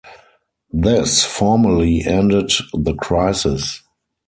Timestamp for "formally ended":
1.23-2.49